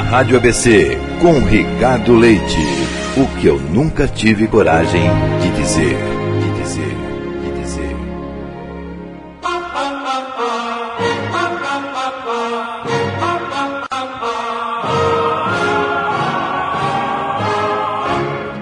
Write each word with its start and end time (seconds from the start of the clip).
Rádio 0.00 0.36
ABC, 0.36 0.98
com 1.20 1.38
Ricardo 1.44 2.16
Leite. 2.16 2.58
O 3.16 3.26
que 3.38 3.46
eu 3.46 3.58
nunca 3.58 4.06
tive 4.06 4.46
coragem 4.46 5.02
de 5.42 5.50
dizer. 5.60 5.96
De 6.40 6.62
dizer. 6.62 6.96
De 7.42 7.60
dizer. 7.60 7.96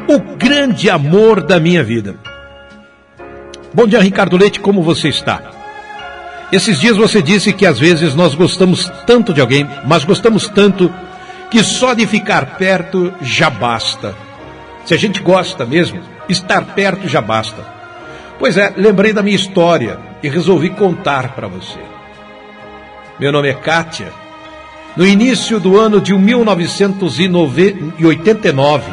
O 0.08 0.36
grande 0.36 0.90
amor 0.90 1.42
da 1.42 1.60
minha 1.60 1.84
vida. 1.84 2.16
Bom 3.72 3.86
dia, 3.86 4.00
Ricardo 4.00 4.36
Leite, 4.36 4.60
como 4.60 4.82
você 4.82 5.08
está? 5.08 5.40
Esses 6.50 6.80
dias 6.80 6.96
você 6.96 7.20
disse 7.20 7.52
que 7.52 7.66
às 7.66 7.78
vezes 7.78 8.14
nós 8.14 8.34
gostamos 8.34 8.90
tanto 9.06 9.34
de 9.34 9.40
alguém, 9.40 9.68
mas 9.86 10.04
gostamos 10.04 10.48
tanto 10.48 10.90
que 11.50 11.62
só 11.62 11.94
de 11.94 12.06
ficar 12.06 12.56
perto 12.56 13.12
já 13.20 13.50
basta. 13.50 14.14
Se 14.84 14.94
a 14.94 14.96
gente 14.96 15.22
gosta 15.22 15.66
mesmo, 15.66 16.00
estar 16.28 16.64
perto 16.74 17.08
já 17.08 17.20
basta. 17.20 17.64
Pois 18.38 18.56
é, 18.56 18.72
lembrei 18.76 19.12
da 19.12 19.22
minha 19.22 19.36
história 19.36 19.98
e 20.22 20.28
resolvi 20.28 20.70
contar 20.70 21.34
para 21.34 21.48
você. 21.48 21.80
Meu 23.18 23.32
nome 23.32 23.48
é 23.48 23.54
Kátia. 23.54 24.12
No 24.96 25.04
início 25.06 25.58
do 25.58 25.76
ano 25.78 26.00
de 26.00 26.14
1989, 26.14 28.92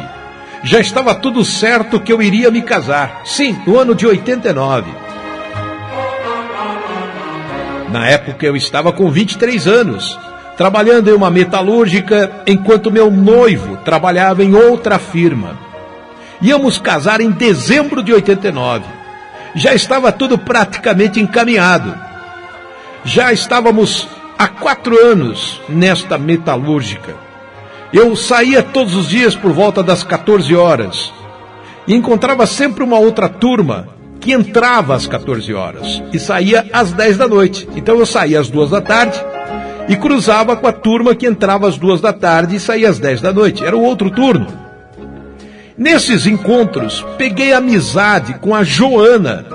já 0.63 0.80
estava 0.80 1.13
tudo 1.13 1.46
certo 1.46 1.99
que 1.99 2.12
eu 2.12 2.20
iria 2.22 2.49
me 2.49 2.62
casar. 2.62 3.22
Sim, 3.24 3.55
no 3.66 3.80
ano 3.80 3.94
de 3.94 4.08
89. 4.08 4.91
Na 7.91 8.08
época 8.08 8.46
eu 8.46 8.55
estava 8.55 8.91
com 8.91 9.10
23 9.10 9.68
anos, 9.68 10.20
trabalhando 10.58 11.09
em 11.09 11.14
uma 11.14 11.30
metalúrgica, 11.30 12.44
enquanto 12.48 12.91
meu 12.91 13.12
noivo 13.12 13.77
trabalhava 13.77 14.44
em 14.44 14.54
outra 14.55 14.98
firma. 14.98 15.57
Íamos 16.41 16.77
casar 16.77 17.21
em 17.21 17.32
dezembro 17.32 18.02
de 18.02 18.13
89. 18.13 18.85
Já 19.54 19.74
estava 19.74 20.12
tudo 20.12 20.38
praticamente 20.38 21.20
encaminhado. 21.20 21.96
Já 23.04 23.32
estávamos 23.32 24.07
há 24.38 24.48
quatro 24.48 24.98
anos 24.98 25.62
nesta 25.70 26.18
metalúrgica. 26.18 27.16
Eu 27.94 28.16
saía 28.16 28.62
todos 28.62 28.96
os 28.96 29.07
dias 29.07 29.35
por 29.35 29.51
volta 29.54 29.82
das 29.82 30.04
14 30.04 30.54
horas 30.55 31.13
e 31.88 31.94
encontrava 31.96 32.46
sempre 32.46 32.84
uma 32.84 32.98
outra 32.98 33.29
turma 33.29 33.88
que 34.20 34.34
entrava 34.34 34.96
às 34.96 35.05
14 35.05 35.54
horas 35.54 36.01
e 36.12 36.20
saía 36.20 36.66
às 36.74 36.91
10 36.91 37.18
da 37.18 37.27
noite. 37.27 37.68
Então 37.76 37.98
eu 37.98 38.05
saía 38.05 38.40
às 38.40 38.49
duas 38.49 38.72
da 38.72 38.82
tarde 38.82 39.24
e 39.88 39.96
cruzava 39.96 40.55
com 40.55 40.68
a 40.68 40.72
turma 40.72 41.16
que 41.16 41.28
entrava 41.28 41.68
às 41.68 41.78
duas 41.78 42.02
da 42.02 42.12
tarde 42.12 42.55
e 42.55 42.60
saía 42.60 42.90
às 42.90 43.00
10 43.00 43.22
da 43.22 43.32
noite. 43.32 43.64
Era 43.64 43.76
o 43.76 43.84
outro 43.84 44.10
turno. 44.10 44.48
Nesses 45.78 46.26
encontros, 46.26 47.05
peguei 47.18 47.54
amizade 47.54 48.36
com 48.36 48.56
a 48.56 48.63
Joana. 48.63 49.46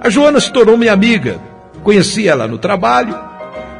A 0.00 0.08
Joana 0.08 0.40
se 0.40 0.52
tornou 0.52 0.76
minha 0.76 0.92
amiga. 0.92 1.38
Conheci 1.82 2.28
ela 2.28 2.46
no 2.46 2.58
trabalho, 2.58 3.16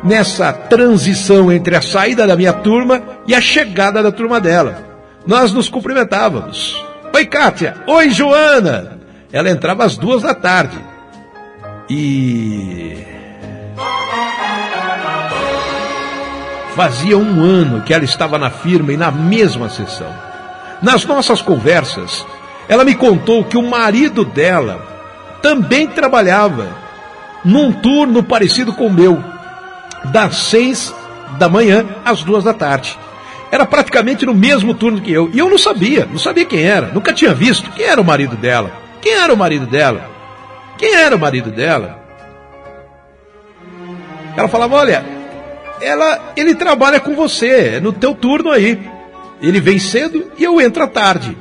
nessa 0.02 0.52
transição 0.52 1.52
entre 1.52 1.76
a 1.76 1.82
saída 1.82 2.26
da 2.26 2.36
minha 2.36 2.52
turma 2.52 3.02
e 3.26 3.34
a 3.34 3.40
chegada 3.40 4.02
da 4.02 4.12
turma 4.12 4.40
dela. 4.40 4.84
Nós 5.26 5.52
nos 5.52 5.68
cumprimentávamos. 5.68 6.76
Oi, 7.14 7.24
Kátia. 7.26 7.76
Oi, 7.86 8.10
Joana. 8.10 8.98
Ela 9.32 9.50
entrava 9.50 9.84
às 9.84 9.96
duas 9.96 10.22
da 10.22 10.34
tarde. 10.34 10.78
E. 11.88 13.15
Fazia 16.76 17.16
um 17.16 17.42
ano 17.42 17.80
que 17.80 17.94
ela 17.94 18.04
estava 18.04 18.36
na 18.36 18.50
firma 18.50 18.92
e 18.92 18.98
na 18.98 19.10
mesma 19.10 19.70
sessão. 19.70 20.14
Nas 20.82 21.06
nossas 21.06 21.40
conversas, 21.40 22.26
ela 22.68 22.84
me 22.84 22.94
contou 22.94 23.42
que 23.44 23.56
o 23.56 23.62
marido 23.62 24.26
dela 24.26 24.86
também 25.40 25.86
trabalhava 25.86 26.68
num 27.42 27.72
turno 27.72 28.22
parecido 28.22 28.74
com 28.74 28.88
o 28.88 28.92
meu, 28.92 29.24
das 30.04 30.36
seis 30.36 30.94
da 31.38 31.48
manhã 31.48 31.82
às 32.04 32.22
duas 32.22 32.44
da 32.44 32.52
tarde. 32.52 32.98
Era 33.50 33.64
praticamente 33.64 34.26
no 34.26 34.34
mesmo 34.34 34.74
turno 34.74 35.00
que 35.00 35.10
eu. 35.10 35.30
E 35.32 35.38
eu 35.38 35.48
não 35.48 35.56
sabia, 35.56 36.04
não 36.04 36.18
sabia 36.18 36.44
quem 36.44 36.62
era, 36.62 36.88
nunca 36.88 37.10
tinha 37.14 37.32
visto. 37.32 37.70
Quem 37.70 37.86
era 37.86 38.02
o 38.02 38.04
marido 38.04 38.36
dela? 38.36 38.70
Quem 39.00 39.14
era 39.14 39.32
o 39.32 39.36
marido 39.36 39.64
dela? 39.64 40.10
Quem 40.76 40.94
era 40.94 41.16
o 41.16 41.18
marido 41.18 41.50
dela? 41.50 41.98
Ela 44.36 44.48
falava: 44.48 44.76
Olha, 44.76 45.15
ela, 45.80 46.32
ele 46.36 46.54
trabalha 46.54 47.00
com 47.00 47.14
você, 47.14 47.76
é 47.76 47.80
no 47.80 47.92
teu 47.92 48.14
turno 48.14 48.50
aí. 48.50 48.78
Ele 49.40 49.60
vem 49.60 49.78
cedo 49.78 50.32
e 50.38 50.44
eu 50.44 50.60
entro 50.60 50.82
à 50.82 50.86
tarde. 50.86 51.36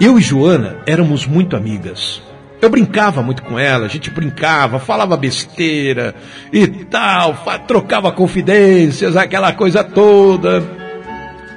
Eu 0.00 0.18
e 0.18 0.22
Joana 0.22 0.78
éramos 0.86 1.26
muito 1.26 1.56
amigas. 1.56 2.22
Eu 2.60 2.68
brincava 2.68 3.22
muito 3.22 3.42
com 3.42 3.58
ela, 3.58 3.86
a 3.86 3.88
gente 3.88 4.10
brincava, 4.10 4.80
falava 4.80 5.16
besteira 5.16 6.14
e 6.52 6.66
tal, 6.66 7.36
trocava 7.66 8.10
confidências, 8.10 9.16
aquela 9.16 9.52
coisa 9.52 9.84
toda. 9.84 10.62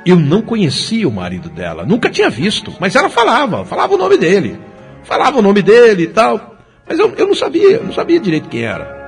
Eu 0.05 0.15
não 0.15 0.41
conhecia 0.41 1.07
o 1.07 1.11
marido 1.11 1.49
dela, 1.49 1.85
nunca 1.85 2.09
tinha 2.09 2.29
visto, 2.29 2.73
mas 2.79 2.95
ela 2.95 3.09
falava, 3.09 3.65
falava 3.65 3.93
o 3.95 3.97
nome 3.97 4.17
dele, 4.17 4.59
falava 5.03 5.39
o 5.39 5.41
nome 5.41 5.61
dele 5.61 6.03
e 6.03 6.07
tal, 6.07 6.55
mas 6.87 6.99
eu, 6.99 7.11
eu 7.15 7.27
não 7.27 7.35
sabia, 7.35 7.79
não 7.79 7.93
sabia 7.93 8.19
direito 8.19 8.49
quem 8.49 8.63
era. 8.63 9.00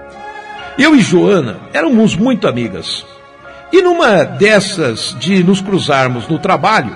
Eu 0.77 0.95
e 0.95 1.01
Joana 1.01 1.57
éramos 1.71 2.15
muito 2.15 2.47
amigas. 2.47 3.05
E 3.71 3.81
numa 3.81 4.23
dessas 4.23 5.15
de 5.19 5.43
nos 5.43 5.61
cruzarmos 5.61 6.27
no 6.27 6.39
trabalho, 6.39 6.95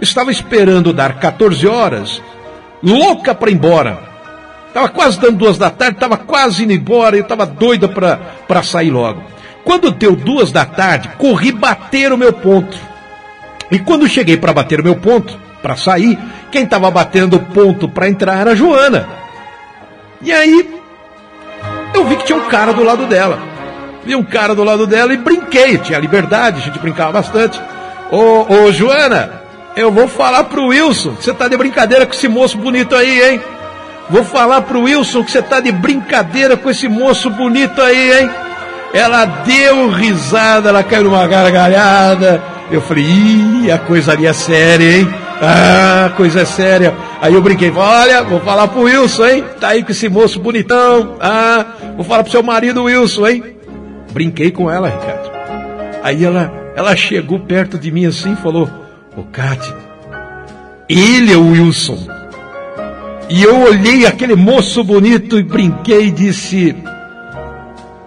estava 0.00 0.30
esperando 0.30 0.92
dar 0.92 1.18
14 1.18 1.66
horas, 1.66 2.22
louca 2.82 3.34
para 3.34 3.50
ir 3.50 3.54
embora. 3.54 3.98
Estava 4.68 4.88
quase 4.88 5.18
dando 5.20 5.38
duas 5.38 5.58
da 5.58 5.70
tarde, 5.70 5.96
estava 5.96 6.16
quase 6.16 6.64
indo 6.64 6.72
embora, 6.72 7.16
eu 7.16 7.22
estava 7.22 7.46
doida 7.46 7.88
para 7.88 8.62
sair 8.62 8.90
logo. 8.90 9.22
Quando 9.64 9.90
deu 9.90 10.14
duas 10.14 10.52
da 10.52 10.64
tarde, 10.64 11.08
corri 11.18 11.52
bater 11.52 12.12
o 12.12 12.18
meu 12.18 12.32
ponto. 12.32 12.78
E 13.70 13.78
quando 13.78 14.08
cheguei 14.08 14.36
para 14.36 14.52
bater 14.52 14.80
o 14.80 14.84
meu 14.84 14.96
ponto, 14.96 15.38
para 15.60 15.76
sair, 15.76 16.18
quem 16.50 16.64
estava 16.64 16.90
batendo 16.90 17.36
o 17.36 17.40
ponto 17.40 17.88
para 17.88 18.08
entrar 18.08 18.38
era 18.38 18.52
a 18.52 18.54
Joana. 18.54 19.08
E 20.22 20.32
aí, 20.32 20.77
vi 22.08 22.16
que 22.16 22.24
tinha 22.24 22.38
um 22.38 22.48
cara 22.48 22.72
do 22.72 22.82
lado 22.82 23.06
dela. 23.06 23.38
Vi 24.04 24.14
um 24.16 24.24
cara 24.24 24.54
do 24.54 24.64
lado 24.64 24.86
dela 24.86 25.12
e 25.12 25.16
brinquei, 25.16 25.78
tinha 25.78 25.98
liberdade, 25.98 26.60
a 26.60 26.64
gente 26.64 26.78
brincava 26.78 27.12
bastante. 27.12 27.60
Ô, 28.10 28.46
ô 28.52 28.72
Joana, 28.72 29.42
eu 29.76 29.92
vou 29.92 30.08
falar 30.08 30.44
pro 30.44 30.68
Wilson 30.68 31.14
que 31.14 31.24
você 31.24 31.34
tá 31.34 31.46
de 31.46 31.56
brincadeira 31.56 32.06
com 32.06 32.14
esse 32.14 32.26
moço 32.26 32.56
bonito 32.56 32.94
aí, 32.96 33.30
hein? 33.30 33.40
Vou 34.08 34.24
falar 34.24 34.62
pro 34.62 34.82
Wilson 34.82 35.22
que 35.22 35.30
você 35.30 35.42
tá 35.42 35.60
de 35.60 35.70
brincadeira 35.70 36.56
com 36.56 36.70
esse 36.70 36.88
moço 36.88 37.28
bonito 37.28 37.82
aí, 37.82 38.20
hein? 38.20 38.30
Ela 38.94 39.26
deu 39.26 39.90
risada, 39.90 40.70
ela 40.70 40.82
caiu 40.82 41.04
numa 41.04 41.26
gargalhada. 41.26 42.42
Eu 42.70 42.80
falei, 42.80 43.04
ih, 43.04 43.70
a 43.70 43.78
coisa 43.78 44.12
ali 44.12 44.26
é 44.26 44.32
séria, 44.32 44.98
hein? 44.98 45.27
Ah, 45.40 46.12
coisa 46.16 46.44
séria. 46.44 46.94
Aí 47.20 47.34
eu 47.34 47.40
brinquei, 47.40 47.70
olha, 47.70 48.22
vou 48.22 48.40
falar 48.40 48.68
pro 48.68 48.82
Wilson, 48.82 49.26
hein? 49.26 49.44
Tá 49.60 49.68
aí 49.68 49.84
com 49.84 49.92
esse 49.92 50.08
moço 50.08 50.40
bonitão. 50.40 51.16
Ah, 51.20 51.64
vou 51.96 52.04
falar 52.04 52.22
pro 52.22 52.32
seu 52.32 52.42
marido 52.42 52.84
Wilson, 52.84 53.26
hein? 53.26 53.44
Brinquei 54.12 54.50
com 54.50 54.70
ela, 54.70 54.88
Ricardo. 54.88 55.30
Aí 56.02 56.24
ela, 56.24 56.52
ela 56.74 56.96
chegou 56.96 57.38
perto 57.40 57.78
de 57.78 57.90
mim 57.90 58.06
assim 58.06 58.32
e 58.32 58.36
falou, 58.36 58.68
ô 59.16 59.22
Cátia, 59.24 59.74
ele 60.88 61.32
é 61.32 61.36
o 61.36 61.52
Wilson. 61.52 61.98
E 63.28 63.42
eu 63.42 63.60
olhei 63.60 64.06
aquele 64.06 64.34
moço 64.34 64.82
bonito 64.82 65.38
e 65.38 65.42
brinquei 65.42 66.06
e 66.06 66.10
disse: 66.10 66.74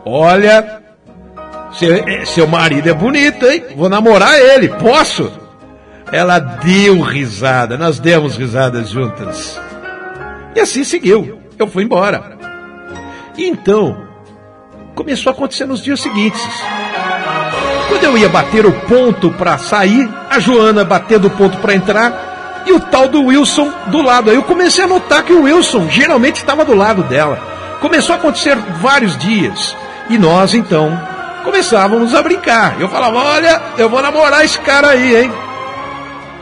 Olha, 0.04 0.82
seu, 1.74 1.94
eh, 1.94 2.26
seu 2.26 2.48
marido 2.48 2.90
é 2.90 2.94
bonito, 2.94 3.46
hein? 3.46 3.64
Vou 3.76 3.88
namorar 3.88 4.40
ele, 4.40 4.68
posso? 4.68 5.32
Ela 6.12 6.40
deu 6.40 7.02
risada, 7.02 7.78
nós 7.78 8.00
demos 8.00 8.36
risadas 8.36 8.90
juntas. 8.90 9.60
E 10.56 10.60
assim 10.60 10.84
seguiu. 10.84 11.40
Eu 11.58 11.68
fui 11.68 11.84
embora. 11.84 12.38
E 13.38 13.48
então, 13.48 14.08
começou 14.94 15.32
a 15.32 15.34
acontecer 15.34 15.66
nos 15.66 15.82
dias 15.82 16.02
seguintes. 16.02 16.42
Quando 17.88 18.04
eu 18.04 18.18
ia 18.18 18.30
bater 18.30 18.66
o 18.66 18.72
ponto 18.72 19.32
para 19.32 19.58
sair, 19.58 20.10
a 20.30 20.40
Joana 20.40 20.84
batendo 20.84 21.28
o 21.28 21.32
ponto 21.32 21.58
para 21.60 21.76
entrar, 21.76 22.64
e 22.66 22.74
o 22.74 22.80
tal 22.80 23.08
do 23.08 23.26
Wilson 23.26 23.72
do 23.88 24.02
lado. 24.02 24.30
Aí 24.30 24.36
eu 24.36 24.44
comecei 24.44 24.84
a 24.84 24.88
notar 24.88 25.24
que 25.24 25.34
o 25.34 25.44
Wilson 25.44 25.90
geralmente 25.90 26.38
estava 26.38 26.66
do 26.66 26.76
lado 26.76 27.04
dela. 27.04 27.40
Começou 27.80 28.14
a 28.14 28.18
acontecer 28.18 28.56
vários 28.80 29.18
dias. 29.18 29.76
E 30.10 30.18
nós 30.18 30.54
então 30.54 31.00
começávamos 31.44 32.14
a 32.14 32.22
brincar. 32.22 32.80
Eu 32.80 32.90
falava: 32.90 33.18
Olha, 33.18 33.62
eu 33.78 33.90
vou 33.90 34.02
namorar 34.02 34.46
esse 34.46 34.60
cara 34.60 34.90
aí, 34.90 35.24
hein? 35.24 35.32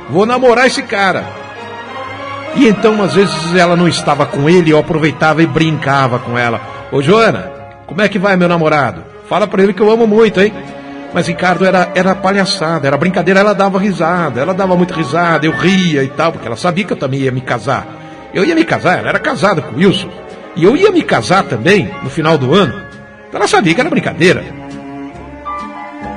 Vou 0.10 0.26
namorar 0.26 0.68
esse 0.68 0.82
cara. 0.84 1.24
E 2.56 2.68
então, 2.68 3.02
às 3.02 3.14
vezes, 3.14 3.56
ela 3.56 3.76
não 3.76 3.88
estava 3.88 4.26
com 4.26 4.50
ele, 4.50 4.72
eu 4.72 4.80
aproveitava 4.80 5.44
e 5.44 5.48
brincava 5.48 6.20
com 6.20 6.38
ela. 6.38 6.62
Ô, 6.92 7.02
Joana, 7.02 7.52
como 7.86 8.02
é 8.02 8.10
que 8.10 8.18
vai, 8.18 8.36
meu 8.36 8.48
namorado? 8.48 9.04
Fala 9.28 9.48
pra 9.48 9.62
ele 9.62 9.74
que 9.74 9.82
eu 9.82 9.92
amo 9.92 10.08
muito, 10.08 10.42
hein? 10.42 10.52
Mas 11.14 11.28
Ricardo 11.28 11.66
era, 11.66 11.92
era 11.96 12.16
palhaçada, 12.16 12.88
era 12.88 12.98
brincadeira, 12.98 13.40
ela 13.40 13.54
dava 13.54 13.80
risada, 13.80 14.42
ela 14.42 14.54
dava 14.54 14.76
muita 14.76 14.96
risada, 14.96 15.46
eu 15.46 15.52
ria 15.52 16.04
e 16.04 16.08
tal, 16.08 16.32
porque 16.32 16.48
ela 16.48 16.56
sabia 16.56 16.84
que 16.84 16.94
eu 16.94 16.98
também 16.98 17.22
ia 17.22 17.32
me 17.32 17.42
casar. 17.42 17.88
Eu 18.34 18.46
ia 18.46 18.54
me 18.54 18.64
casar, 18.64 19.00
ela 19.00 19.10
era 19.10 19.20
casada 19.20 19.62
com 19.62 19.74
o 19.74 19.78
Wilson. 19.78 20.10
E 20.56 20.64
eu 20.64 20.76
ia 20.76 20.92
me 20.92 21.02
casar 21.02 21.44
também 21.44 21.92
no 22.04 22.10
final 22.10 22.38
do 22.38 22.54
ano. 22.54 22.74
Então 23.28 23.40
ela 23.40 23.48
sabia 23.48 23.74
que 23.74 23.82
era 23.82 23.90
brincadeira. 23.90 24.44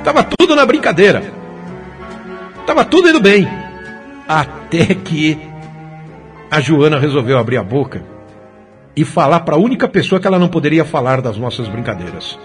Tava 0.03 0.23
tudo 0.23 0.55
na 0.55 0.65
brincadeira. 0.65 1.23
Tava 2.65 2.83
tudo 2.85 3.09
indo 3.09 3.19
bem. 3.19 3.62
Até 4.33 4.95
que 4.95 5.39
a 6.49 6.59
Joana 6.59 6.97
resolveu 6.97 7.37
abrir 7.37 7.57
a 7.57 7.63
boca 7.63 8.03
e 8.95 9.05
falar 9.05 9.41
para 9.41 9.55
a 9.55 9.59
única 9.59 9.87
pessoa 9.87 10.19
que 10.19 10.25
ela 10.25 10.39
não 10.39 10.47
poderia 10.47 10.83
falar 10.83 11.21
das 11.21 11.37
nossas 11.37 11.67
brincadeiras. 11.67 12.39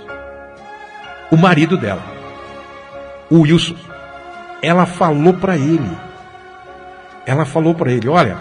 O 1.31 1.37
marido 1.37 1.79
dela, 1.79 2.03
o 3.31 3.41
Wilson. 3.41 3.75
Ela 4.61 4.85
falou 4.85 5.33
para 5.33 5.57
ele. 5.57 5.97
Ela 7.25 7.47
falou 7.47 7.75
para 7.75 7.91
ele: 7.91 8.07
Olha, 8.07 8.37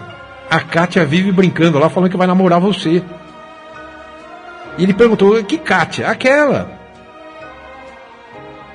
a 0.50 0.60
Kátia 0.60 1.06
vive 1.06 1.32
brincando 1.32 1.78
lá, 1.78 1.88
falando 1.88 2.10
que 2.10 2.16
vai 2.18 2.26
namorar 2.26 2.60
você. 2.60 3.02
E 4.76 4.82
ele 4.82 4.92
perguntou: 4.92 5.42
Que 5.42 5.56
Kátia? 5.56 6.08
Aquela. 6.08 6.70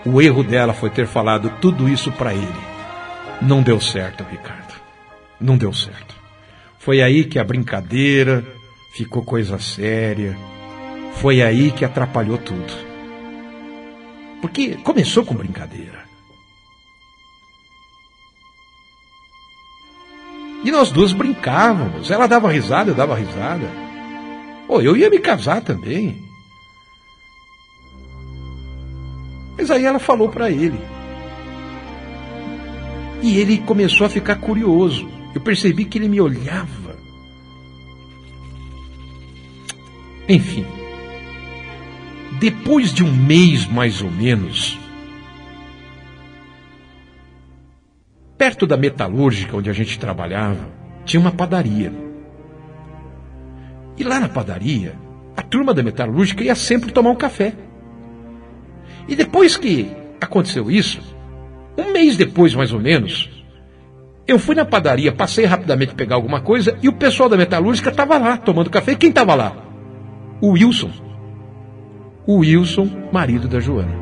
O 0.03 0.19
erro 0.19 0.43
dela 0.43 0.73
foi 0.73 0.89
ter 0.89 1.05
falado 1.05 1.51
tudo 1.61 1.87
isso 1.87 2.11
para 2.11 2.33
ele. 2.33 2.73
Não 3.39 3.61
deu 3.61 3.79
certo, 3.79 4.25
Ricardo. 4.29 4.62
Não 5.43 5.57
deu 5.57 5.73
certo. 5.73 6.15
Foi 6.79 7.01
aí 7.01 7.25
que 7.25 7.37
a 7.37 7.43
brincadeira 7.43 8.45
ficou 8.93 9.21
coisa 9.23 9.59
séria. 9.59 10.37
Foi 11.15 11.41
aí 11.41 11.69
que 11.69 11.83
atrapalhou 11.83 12.37
tudo. 12.37 12.73
Porque 14.39 14.77
começou 14.77 15.25
com 15.25 15.35
brincadeira. 15.35 16.05
E 20.63 20.71
nós 20.71 20.91
duas 20.91 21.11
brincávamos. 21.11 22.09
Ela 22.09 22.25
dava 22.25 22.49
risada, 22.49 22.91
eu 22.91 22.95
dava 22.95 23.13
risada. 23.13 23.69
Pô, 24.65 24.79
eu 24.79 24.95
ia 24.95 25.09
me 25.09 25.19
casar 25.19 25.61
também. 25.61 26.23
Mas 29.57 29.69
aí 29.69 29.83
ela 29.83 29.99
falou 29.99 30.29
para 30.29 30.49
ele. 30.49 30.79
E 33.21 33.37
ele 33.37 33.57
começou 33.57 34.07
a 34.07 34.09
ficar 34.09 34.37
curioso. 34.37 35.22
Eu 35.33 35.41
percebi 35.41 35.85
que 35.85 35.97
ele 35.97 36.07
me 36.07 36.21
olhava. 36.21 36.95
Enfim. 40.27 40.65
Depois 42.39 42.93
de 42.93 43.03
um 43.03 43.11
mês 43.11 43.65
mais 43.65 44.01
ou 44.01 44.11
menos, 44.11 44.77
perto 48.37 48.67
da 48.67 48.75
metalúrgica 48.75 49.55
onde 49.55 49.69
a 49.69 49.73
gente 49.73 49.97
trabalhava, 49.97 50.69
tinha 51.05 51.19
uma 51.19 51.31
padaria. 51.31 51.93
E 53.97 54.03
lá 54.03 54.19
na 54.19 54.27
padaria, 54.27 54.95
a 55.37 55.41
turma 55.41 55.73
da 55.73 55.83
metalúrgica 55.83 56.43
ia 56.43 56.55
sempre 56.55 56.91
tomar 56.91 57.11
um 57.11 57.15
café. 57.15 57.53
E 59.07 59.15
depois 59.15 59.55
que 59.55 59.91
aconteceu 60.19 60.69
isso, 60.69 61.01
um 61.77 61.91
mês 61.91 62.17
depois 62.17 62.55
mais 62.55 62.73
ou 62.73 62.79
menos, 62.79 63.29
eu 64.25 64.39
fui 64.39 64.55
na 64.55 64.63
padaria, 64.63 65.11
passei 65.11 65.45
rapidamente 65.45 65.93
pegar 65.95 66.15
alguma 66.15 66.39
coisa 66.41 66.77
e 66.81 66.87
o 66.87 66.93
pessoal 66.93 67.27
da 67.27 67.35
metalúrgica 67.35 67.89
estava 67.89 68.17
lá 68.17 68.37
tomando 68.37 68.69
café. 68.69 68.95
Quem 68.95 69.09
estava 69.09 69.35
lá? 69.35 69.53
O 70.39 70.51
Wilson. 70.51 70.91
O 72.25 72.37
Wilson, 72.37 72.89
marido 73.11 73.47
da 73.47 73.59
Joana. 73.59 74.01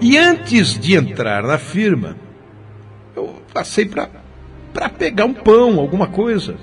E 0.00 0.16
antes 0.16 0.80
de 0.80 0.94
entrar 0.94 1.42
na 1.42 1.58
firma, 1.58 2.16
eu 3.14 3.34
passei 3.52 3.84
para 3.84 4.88
pegar 4.88 5.26
um 5.26 5.34
pão, 5.34 5.78
alguma 5.78 6.06
coisa. 6.06 6.56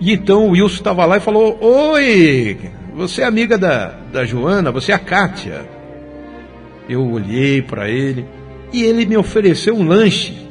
E 0.00 0.12
então 0.12 0.46
o 0.46 0.50
Wilson 0.50 0.76
estava 0.76 1.04
lá 1.04 1.16
e 1.16 1.20
falou: 1.20 1.58
Oi, 1.60 2.56
você 2.94 3.22
é 3.22 3.24
amiga 3.24 3.58
da, 3.58 3.88
da 4.12 4.24
Joana, 4.24 4.70
você 4.70 4.92
é 4.92 4.94
a 4.94 5.00
Kátia. 5.00 5.68
Eu 6.88 7.04
olhei 7.10 7.60
para 7.60 7.90
ele 7.90 8.24
e 8.72 8.82
ele 8.82 9.06
me 9.06 9.16
ofereceu 9.16 9.74
um 9.74 9.86
lanche. 9.86 10.48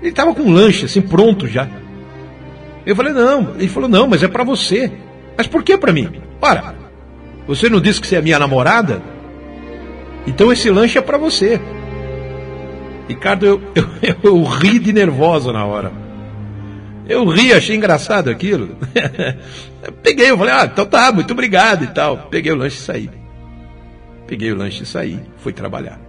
Ele 0.00 0.10
estava 0.10 0.34
com 0.34 0.42
um 0.42 0.52
lanche 0.52 0.84
assim 0.84 1.00
pronto 1.00 1.46
já. 1.46 1.68
Eu 2.84 2.94
falei: 2.94 3.12
Não. 3.12 3.54
Ele 3.56 3.68
falou: 3.68 3.88
Não, 3.88 4.06
mas 4.06 4.22
é 4.22 4.28
para 4.28 4.44
você. 4.44 4.92
Mas 5.36 5.46
por 5.46 5.62
que 5.62 5.76
para 5.76 5.92
mim? 5.92 6.08
Ora, 6.40 6.74
você 7.46 7.68
não 7.68 7.80
disse 7.80 8.00
que 8.00 8.06
você 8.06 8.16
é 8.16 8.22
minha 8.22 8.38
namorada? 8.38 9.02
Então 10.26 10.52
esse 10.52 10.70
lanche 10.70 10.98
é 10.98 11.02
para 11.02 11.18
você. 11.18 11.60
Ricardo, 13.08 13.46
eu, 13.46 13.62
eu, 14.02 14.16
eu 14.22 14.42
ri 14.44 14.78
de 14.78 14.92
nervosa 14.92 15.52
na 15.52 15.64
hora. 15.64 15.92
Eu 17.08 17.24
ri, 17.28 17.52
achei 17.52 17.76
engraçado 17.76 18.28
aquilo. 18.28 18.76
Peguei, 20.02 20.30
eu 20.30 20.36
falei, 20.38 20.52
ah, 20.52 20.68
então 20.70 20.84
tá, 20.84 21.12
muito 21.12 21.32
obrigado 21.32 21.84
e 21.84 21.86
tal. 21.88 22.28
Peguei 22.30 22.50
o 22.50 22.56
lanche 22.56 22.78
e 22.78 22.80
saí. 22.80 23.10
Peguei 24.26 24.52
o 24.52 24.56
lanche 24.56 24.82
e 24.82 24.86
saí, 24.86 25.20
fui 25.38 25.52
trabalhar. 25.52 26.00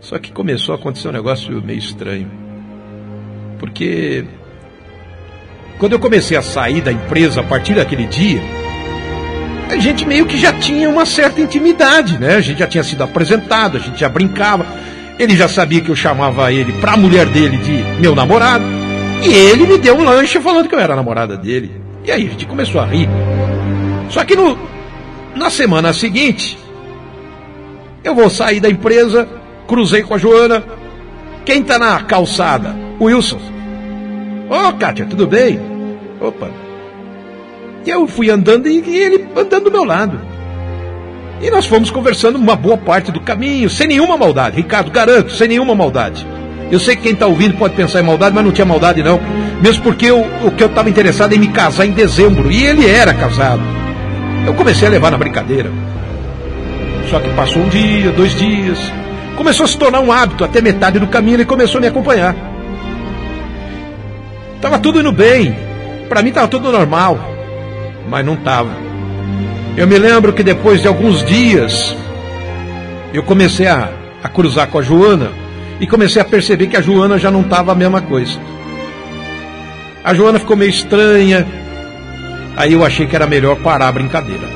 Só 0.00 0.18
que 0.18 0.32
começou 0.32 0.74
a 0.74 0.78
acontecer 0.78 1.08
um 1.08 1.12
negócio 1.12 1.62
meio 1.62 1.78
estranho. 1.78 2.30
Porque 3.58 4.24
quando 5.78 5.92
eu 5.92 5.98
comecei 5.98 6.36
a 6.36 6.42
sair 6.42 6.80
da 6.80 6.92
empresa 6.92 7.40
a 7.40 7.44
partir 7.44 7.74
daquele 7.74 8.06
dia, 8.06 8.40
a 9.70 9.76
gente 9.76 10.06
meio 10.06 10.26
que 10.26 10.38
já 10.38 10.52
tinha 10.52 10.88
uma 10.88 11.04
certa 11.04 11.40
intimidade, 11.40 12.18
né? 12.18 12.36
A 12.36 12.40
gente 12.40 12.58
já 12.58 12.66
tinha 12.66 12.82
sido 12.82 13.02
apresentado, 13.02 13.76
a 13.76 13.80
gente 13.80 14.00
já 14.00 14.08
brincava. 14.08 14.66
Ele 15.18 15.36
já 15.36 15.48
sabia 15.48 15.80
que 15.80 15.90
eu 15.90 15.96
chamava 15.96 16.52
ele 16.52 16.72
para 16.74 16.92
a 16.92 16.96
mulher 16.96 17.26
dele 17.26 17.58
de 17.58 17.84
meu 18.00 18.14
namorado. 18.14 18.64
E 19.22 19.28
ele 19.32 19.66
me 19.66 19.78
deu 19.78 19.96
um 19.96 20.04
lanche 20.04 20.40
falando 20.40 20.68
que 20.68 20.74
eu 20.74 20.80
era 20.80 20.96
namorada 20.96 21.36
dele. 21.36 21.72
E 22.04 22.10
aí 22.10 22.26
a 22.26 22.30
gente 22.30 22.46
começou 22.46 22.80
a 22.80 22.86
rir. 22.86 23.08
Só 24.08 24.24
que 24.24 24.34
no, 24.34 24.56
na 25.34 25.50
semana 25.50 25.92
seguinte, 25.92 26.56
eu 28.08 28.14
vou 28.14 28.30
sair 28.30 28.58
da 28.58 28.70
empresa, 28.70 29.28
cruzei 29.66 30.02
com 30.02 30.14
a 30.14 30.18
Joana. 30.18 30.64
Quem 31.44 31.62
tá 31.62 31.78
na 31.78 32.00
calçada? 32.00 32.74
Wilson. 33.00 33.38
Ô, 34.50 34.68
oh, 34.68 34.72
Kátia, 34.72 35.06
tudo 35.06 35.26
bem? 35.26 35.60
Opa. 36.20 36.48
E 37.84 37.90
eu 37.90 38.06
fui 38.06 38.30
andando 38.30 38.66
e 38.66 38.78
ele 38.96 39.28
andando 39.36 39.64
do 39.64 39.70
meu 39.70 39.84
lado. 39.84 40.20
E 41.40 41.50
nós 41.50 41.66
fomos 41.66 41.90
conversando 41.90 42.36
uma 42.36 42.56
boa 42.56 42.76
parte 42.76 43.12
do 43.12 43.20
caminho, 43.20 43.70
sem 43.70 43.86
nenhuma 43.86 44.16
maldade. 44.16 44.56
Ricardo, 44.56 44.90
garanto, 44.90 45.32
sem 45.32 45.48
nenhuma 45.48 45.74
maldade. 45.74 46.26
Eu 46.70 46.80
sei 46.80 46.96
que 46.96 47.02
quem 47.02 47.12
está 47.12 47.26
ouvindo 47.26 47.56
pode 47.56 47.74
pensar 47.74 48.00
em 48.00 48.04
maldade, 48.04 48.34
mas 48.34 48.44
não 48.44 48.52
tinha 48.52 48.64
maldade 48.64 49.02
não. 49.02 49.20
Mesmo 49.62 49.82
porque 49.82 50.06
eu, 50.06 50.20
o 50.44 50.50
que 50.50 50.62
eu 50.62 50.68
estava 50.68 50.90
interessado 50.90 51.32
em 51.34 51.38
me 51.38 51.48
casar 51.48 51.86
em 51.86 51.92
dezembro. 51.92 52.50
E 52.50 52.64
ele 52.64 52.88
era 52.88 53.14
casado. 53.14 53.62
Eu 54.46 54.54
comecei 54.54 54.88
a 54.88 54.90
levar 54.90 55.10
na 55.10 55.18
brincadeira. 55.18 55.70
Só 57.10 57.18
que 57.20 57.30
passou 57.30 57.62
um 57.62 57.68
dia, 57.68 58.10
dois 58.12 58.34
dias. 58.34 58.78
Começou 59.36 59.64
a 59.64 59.68
se 59.68 59.78
tornar 59.78 60.00
um 60.00 60.12
hábito. 60.12 60.44
Até 60.44 60.60
metade 60.60 60.98
do 60.98 61.06
caminho 61.06 61.36
ele 61.36 61.44
começou 61.44 61.78
a 61.78 61.80
me 61.80 61.86
acompanhar. 61.86 62.34
Tava 64.60 64.78
tudo 64.78 65.00
indo 65.00 65.12
bem. 65.12 65.56
Para 66.08 66.22
mim 66.22 66.32
tava 66.32 66.48
tudo 66.48 66.70
normal. 66.70 67.18
Mas 68.08 68.24
não 68.24 68.36
tava. 68.36 68.70
Eu 69.76 69.86
me 69.86 69.96
lembro 69.96 70.32
que 70.32 70.42
depois 70.42 70.82
de 70.82 70.88
alguns 70.88 71.24
dias, 71.24 71.96
eu 73.14 73.22
comecei 73.22 73.66
a, 73.66 73.90
a 74.22 74.28
cruzar 74.28 74.66
com 74.68 74.78
a 74.78 74.82
Joana 74.82 75.30
e 75.80 75.86
comecei 75.86 76.20
a 76.20 76.24
perceber 76.24 76.66
que 76.66 76.76
a 76.76 76.80
Joana 76.80 77.18
já 77.18 77.30
não 77.30 77.42
estava 77.42 77.72
a 77.72 77.74
mesma 77.74 78.02
coisa. 78.02 78.38
A 80.02 80.12
Joana 80.12 80.38
ficou 80.38 80.56
meio 80.56 80.70
estranha. 80.70 81.46
Aí 82.56 82.72
eu 82.72 82.84
achei 82.84 83.06
que 83.06 83.14
era 83.14 83.26
melhor 83.26 83.56
parar 83.56 83.88
a 83.88 83.92
brincadeira. 83.92 84.48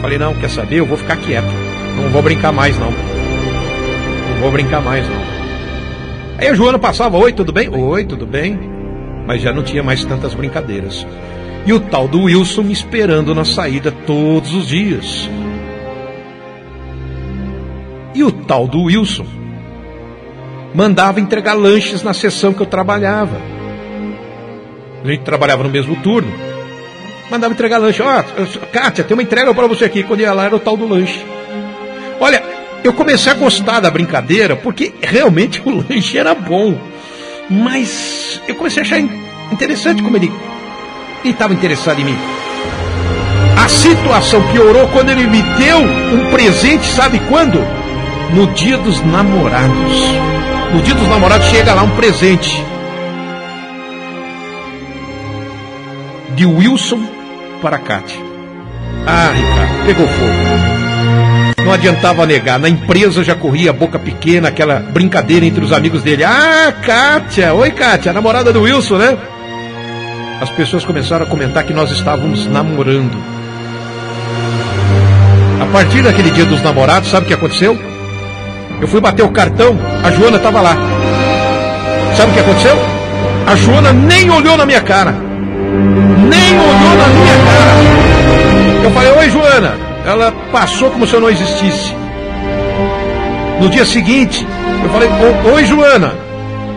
Falei, 0.00 0.16
não, 0.16 0.34
quer 0.34 0.48
saber? 0.48 0.76
Eu 0.76 0.86
vou 0.86 0.96
ficar 0.96 1.16
quieto. 1.16 1.65
Não 1.96 2.10
vou 2.10 2.22
brincar 2.22 2.52
mais, 2.52 2.78
não. 2.78 2.90
Não 2.90 4.40
vou 4.40 4.52
brincar 4.52 4.80
mais, 4.80 5.08
não. 5.08 5.36
Aí 6.38 6.48
a 6.48 6.54
Joana 6.54 6.78
passava, 6.78 7.16
oi, 7.16 7.32
tudo 7.32 7.52
bem? 7.52 7.68
Oi, 7.68 8.04
tudo 8.04 8.26
bem? 8.26 8.58
Mas 9.26 9.40
já 9.40 9.52
não 9.52 9.62
tinha 9.62 9.82
mais 9.82 10.04
tantas 10.04 10.34
brincadeiras. 10.34 11.06
E 11.66 11.72
o 11.72 11.80
tal 11.80 12.06
do 12.06 12.22
Wilson 12.24 12.62
me 12.62 12.72
esperando 12.72 13.34
na 13.34 13.44
saída 13.44 13.90
todos 13.90 14.54
os 14.54 14.68
dias. 14.68 15.28
E 18.14 18.22
o 18.22 18.30
tal 18.30 18.68
do 18.68 18.82
Wilson 18.84 19.26
mandava 20.74 21.20
entregar 21.20 21.54
lanches 21.54 22.02
na 22.02 22.12
sessão 22.12 22.52
que 22.52 22.60
eu 22.60 22.66
trabalhava. 22.66 23.40
A 25.02 25.08
gente 25.08 25.22
trabalhava 25.22 25.62
no 25.62 25.70
mesmo 25.70 25.96
turno. 25.96 26.32
Mandava 27.30 27.54
entregar 27.54 27.78
lanche. 27.78 28.02
Ó, 28.02 28.20
oh, 28.20 28.66
Kátia, 28.72 29.04
tem 29.04 29.16
uma 29.16 29.22
entrega 29.22 29.52
para 29.54 29.66
você 29.66 29.86
aqui. 29.86 30.02
Quando 30.02 30.20
ia 30.20 30.32
lá 30.32 30.44
era 30.44 30.54
o 30.54 30.60
tal 30.60 30.76
do 30.76 30.86
lanche. 30.86 31.24
Olha, 32.20 32.42
eu 32.82 32.92
comecei 32.92 33.32
a 33.32 33.34
gostar 33.34 33.80
da 33.80 33.90
brincadeira 33.90 34.56
porque 34.56 34.92
realmente 35.02 35.60
o 35.66 35.70
lanche 35.70 36.18
era 36.18 36.34
bom. 36.34 36.78
Mas 37.48 38.40
eu 38.48 38.54
comecei 38.54 38.82
a 38.82 38.86
achar 38.86 39.00
interessante 39.52 40.02
como 40.02 40.16
ele 40.16 40.32
estava 41.24 41.52
interessado 41.52 42.00
em 42.00 42.04
mim. 42.04 42.18
A 43.56 43.68
situação 43.68 44.42
piorou 44.52 44.88
quando 44.88 45.10
ele 45.10 45.26
me 45.26 45.42
deu 45.42 45.78
um 45.78 46.30
presente, 46.30 46.86
sabe 46.86 47.18
quando? 47.28 47.58
No 48.34 48.46
dia 48.48 48.76
dos 48.78 49.04
namorados. 49.04 50.02
No 50.72 50.82
dia 50.82 50.94
dos 50.94 51.08
namorados 51.08 51.46
chega 51.48 51.74
lá 51.74 51.82
um 51.82 51.90
presente. 51.90 52.62
De 56.34 56.44
Wilson 56.44 57.02
para 57.62 57.78
Kátia. 57.78 58.20
Ah, 59.06 59.32
Ricardo, 59.32 59.86
pegou 59.86 60.06
fogo. 60.06 60.85
Não 61.66 61.72
adiantava 61.72 62.24
negar. 62.24 62.60
Na 62.60 62.68
empresa 62.68 63.24
já 63.24 63.34
corria 63.34 63.70
a 63.70 63.72
boca 63.72 63.98
pequena, 63.98 64.46
aquela 64.46 64.78
brincadeira 64.78 65.44
entre 65.44 65.64
os 65.64 65.72
amigos 65.72 66.00
dele. 66.00 66.22
Ah, 66.22 66.72
Kátia! 66.80 67.52
Oi, 67.54 67.72
Kátia, 67.72 68.12
a 68.12 68.14
namorada 68.14 68.52
do 68.52 68.62
Wilson, 68.62 68.98
né? 68.98 69.18
As 70.40 70.48
pessoas 70.50 70.84
começaram 70.84 71.26
a 71.26 71.28
comentar 71.28 71.64
que 71.64 71.74
nós 71.74 71.90
estávamos 71.90 72.46
namorando. 72.46 73.18
A 75.60 75.66
partir 75.72 76.04
daquele 76.04 76.30
dia 76.30 76.44
dos 76.44 76.62
namorados, 76.62 77.10
sabe 77.10 77.24
o 77.24 77.26
que 77.26 77.34
aconteceu? 77.34 77.76
Eu 78.80 78.86
fui 78.86 79.00
bater 79.00 79.24
o 79.24 79.30
cartão, 79.30 79.76
a 80.04 80.10
Joana 80.12 80.36
estava 80.36 80.60
lá. 80.60 80.76
Sabe 82.16 82.30
o 82.30 82.34
que 82.34 82.40
aconteceu? 82.40 82.76
A 83.44 83.56
Joana 83.56 83.92
nem 83.92 84.30
olhou 84.30 84.56
na 84.56 84.66
minha 84.66 84.82
cara. 84.82 85.10
Nem 85.10 86.52
olhou 86.60 86.96
na 86.96 87.06
minha 87.08 87.34
cara. 87.44 88.84
Eu 88.84 88.90
falei, 88.92 89.10
oi 89.10 89.30
Joana. 89.30 89.95
Ela 90.06 90.30
passou 90.52 90.88
como 90.92 91.04
se 91.04 91.14
eu 91.14 91.20
não 91.20 91.28
existisse. 91.28 91.92
No 93.60 93.68
dia 93.68 93.84
seguinte, 93.84 94.46
eu 94.84 94.90
falei, 94.90 95.08
oi 95.52 95.64
Joana. 95.64 96.14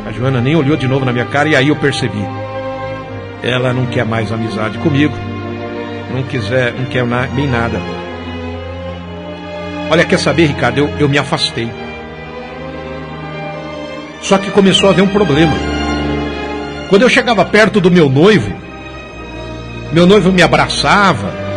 A 0.08 0.12
Joana 0.12 0.42
nem 0.42 0.56
olhou 0.56 0.76
de 0.76 0.88
novo 0.88 1.06
na 1.06 1.14
minha 1.14 1.26
cara 1.26 1.48
e 1.48 1.56
aí 1.56 1.68
eu 1.68 1.76
percebi. 1.76 2.26
Ela 3.44 3.72
não 3.72 3.86
quer 3.86 4.04
mais 4.04 4.32
amizade 4.32 4.80
comigo. 4.80 5.14
Não 6.12 6.24
quiser, 6.24 6.74
não 6.74 6.86
quer 6.86 7.06
nem 7.36 7.48
nada. 7.48 7.80
Olha, 9.92 10.06
quer 10.06 10.18
saber, 10.18 10.48
Ricardo? 10.48 10.80
Eu, 10.80 10.90
eu 10.98 11.08
me 11.08 11.20
afastei. 11.20 11.72
Só 14.24 14.40
que 14.40 14.50
começou 14.50 14.90
a 14.90 14.92
haver 14.92 15.04
um 15.04 15.08
problema. 15.08 15.54
Quando 16.90 17.04
eu 17.04 17.10
chegava 17.10 17.46
perto 17.46 17.80
do 17.80 17.92
meu 17.92 18.10
noivo, 18.10 18.52
meu 19.92 20.08
noivo 20.08 20.32
me 20.32 20.42
abraçava. 20.42 21.49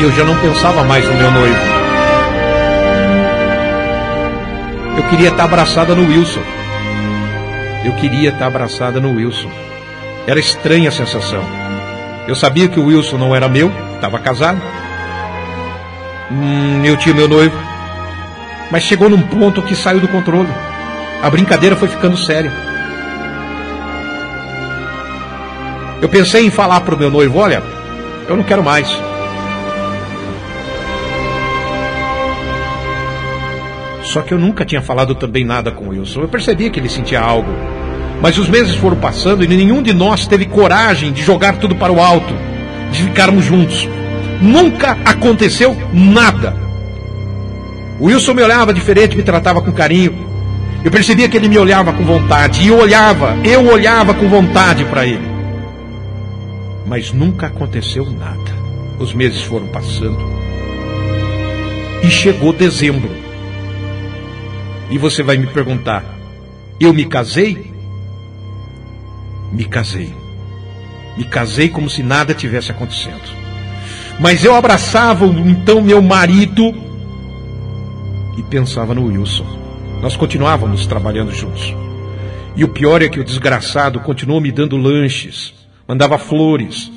Eu 0.00 0.10
já 0.12 0.24
não 0.24 0.34
pensava 0.38 0.82
mais 0.82 1.04
no 1.06 1.14
meu 1.14 1.30
noivo. 1.30 1.60
Eu 4.96 5.02
queria 5.10 5.28
estar 5.28 5.44
abraçada 5.44 5.94
no 5.94 6.08
Wilson. 6.08 6.40
Eu 7.84 7.92
queria 7.92 8.30
estar 8.30 8.46
abraçada 8.46 8.98
no 8.98 9.14
Wilson. 9.14 9.50
Era 10.26 10.40
estranha 10.40 10.88
a 10.88 10.92
sensação. 10.92 11.44
Eu 12.26 12.34
sabia 12.34 12.66
que 12.66 12.80
o 12.80 12.86
Wilson 12.86 13.18
não 13.18 13.36
era 13.36 13.46
meu, 13.46 13.70
estava 13.94 14.18
casado. 14.18 14.62
Hum, 16.30 16.82
eu 16.82 16.96
tinha 16.96 17.14
meu 17.14 17.28
noivo. 17.28 17.56
Mas 18.70 18.84
chegou 18.84 19.10
num 19.10 19.20
ponto 19.20 19.62
que 19.62 19.76
saiu 19.76 20.00
do 20.00 20.08
controle. 20.08 20.48
A 21.22 21.28
brincadeira 21.28 21.76
foi 21.76 21.88
ficando 21.88 22.16
séria. 22.16 22.50
Eu 26.00 26.08
pensei 26.08 26.46
em 26.46 26.50
falar 26.50 26.80
para 26.80 26.94
o 26.94 26.98
meu 26.98 27.10
noivo: 27.10 27.38
olha, 27.38 27.62
eu 28.26 28.34
não 28.34 28.44
quero 28.44 28.62
mais. 28.62 29.09
Só 34.10 34.22
que 34.22 34.34
eu 34.34 34.38
nunca 34.38 34.64
tinha 34.64 34.82
falado 34.82 35.14
também 35.14 35.44
nada 35.44 35.70
com 35.70 35.90
Wilson. 35.90 36.22
Eu 36.22 36.28
percebia 36.28 36.68
que 36.68 36.80
ele 36.80 36.88
sentia 36.88 37.20
algo. 37.20 37.48
Mas 38.20 38.38
os 38.38 38.48
meses 38.48 38.74
foram 38.74 38.96
passando 38.96 39.44
e 39.44 39.46
nenhum 39.46 39.80
de 39.80 39.94
nós 39.94 40.26
teve 40.26 40.46
coragem 40.46 41.12
de 41.12 41.22
jogar 41.22 41.58
tudo 41.58 41.76
para 41.76 41.92
o 41.92 42.00
alto, 42.00 42.34
de 42.90 43.04
ficarmos 43.04 43.44
juntos. 43.44 43.88
Nunca 44.42 44.98
aconteceu 45.04 45.76
nada. 45.92 46.56
O 48.00 48.06
Wilson 48.06 48.34
me 48.34 48.42
olhava 48.42 48.74
diferente, 48.74 49.16
me 49.16 49.22
tratava 49.22 49.62
com 49.62 49.70
carinho. 49.70 50.12
Eu 50.84 50.90
percebia 50.90 51.28
que 51.28 51.36
ele 51.36 51.48
me 51.48 51.58
olhava 51.58 51.92
com 51.92 52.02
vontade. 52.02 52.64
E 52.64 52.68
eu 52.68 52.80
olhava, 52.80 53.36
eu 53.44 53.64
olhava 53.68 54.12
com 54.12 54.28
vontade 54.28 54.84
para 54.86 55.06
ele. 55.06 55.30
Mas 56.84 57.12
nunca 57.12 57.46
aconteceu 57.46 58.04
nada. 58.10 58.58
Os 58.98 59.14
meses 59.14 59.42
foram 59.42 59.68
passando. 59.68 60.18
E 62.02 62.10
chegou 62.10 62.52
dezembro. 62.52 63.29
E 64.90 64.98
você 64.98 65.22
vai 65.22 65.36
me 65.36 65.46
perguntar: 65.46 66.04
eu 66.80 66.94
me 66.94 67.04
casei? 67.04 67.72
Me 69.52 69.64
casei. 69.64 70.14
Me 71.16 71.24
casei 71.24 71.68
como 71.68 71.90
se 71.90 72.02
nada 72.02 72.32
tivesse 72.32 72.70
acontecendo. 72.70 73.38
Mas 74.18 74.44
eu 74.44 74.54
abraçava 74.54 75.26
então 75.26 75.82
meu 75.82 76.00
marido 76.00 76.74
e 78.36 78.42
pensava 78.44 78.94
no 78.94 79.06
Wilson. 79.06 79.46
Nós 80.00 80.16
continuávamos 80.16 80.86
trabalhando 80.86 81.32
juntos. 81.32 81.74
E 82.56 82.64
o 82.64 82.68
pior 82.68 83.02
é 83.02 83.08
que 83.08 83.20
o 83.20 83.24
desgraçado 83.24 84.00
continuou 84.00 84.40
me 84.40 84.50
dando 84.50 84.76
lanches, 84.76 85.52
mandava 85.86 86.18
flores, 86.18 86.90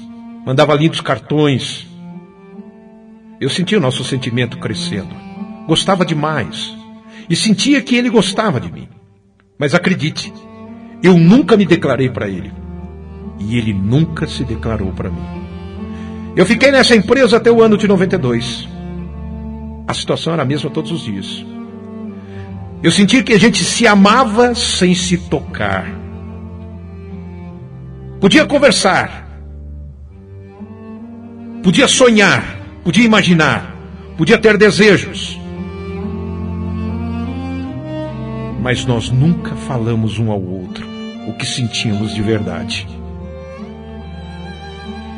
mandava 0.46 0.74
lindos 0.76 1.02
cartões. 1.02 1.86
Eu 3.40 3.50
sentia 3.50 3.78
o 3.78 3.82
nosso 3.82 4.04
sentimento 4.04 4.58
crescendo. 4.58 5.14
Gostava 5.68 6.06
demais. 6.06 6.74
E 7.30 7.36
sentia 7.36 7.82
que 7.82 7.96
ele 7.96 8.10
gostava 8.10 8.60
de 8.60 8.72
mim. 8.72 8.88
Mas 9.58 9.74
acredite, 9.74 10.34
eu 11.02 11.18
nunca 11.18 11.56
me 11.56 11.66
declarei 11.66 12.10
para 12.10 12.28
ele. 12.28 12.52
E 13.40 13.58
ele 13.58 13.74
nunca 13.74 14.28
se 14.28 14.44
declarou 14.44 14.92
para 14.92 15.10
mim. 15.10 15.44
Eu 16.36 16.46
fiquei 16.46 16.72
nessa 16.72 16.96
empresa 16.96 17.38
até 17.38 17.52
o 17.52 17.62
ano 17.62 17.78
de 17.78 17.88
92. 17.88 18.68
A 19.88 19.94
situação 19.94 20.34
era 20.34 20.42
a 20.42 20.46
mesma 20.46 20.70
todos 20.70 20.92
os 20.92 21.02
dias. 21.02 21.46
Eu 22.82 22.92
senti 22.92 23.24
que 23.24 23.34
a 23.34 23.40
gente 23.40 23.64
se 23.64 23.86
amava 23.86 24.56
sem 24.56 24.96
se 24.96 25.18
tocar. 25.18 25.86
Podia 28.20 28.46
conversar. 28.46 29.28
Podia 31.62 31.88
sonhar. 31.88 32.60
Podia 32.84 33.06
imaginar. 33.06 33.76
Podia 34.18 34.38
ter 34.38 34.58
desejos. 34.58 35.43
Mas 38.64 38.86
nós 38.86 39.10
nunca 39.10 39.58
falamos 39.58 40.18
um 40.18 40.32
ao 40.32 40.42
outro 40.42 40.88
o 41.28 41.34
que 41.34 41.46
sentíamos 41.46 42.16
de 42.16 42.22
verdade. 42.22 42.88